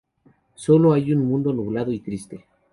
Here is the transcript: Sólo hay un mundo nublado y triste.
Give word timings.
Sólo 0.55 0.93
hay 0.93 1.13
un 1.13 1.23
mundo 1.27 1.53
nublado 1.53 1.91
y 1.91 1.99
triste. 1.99 2.47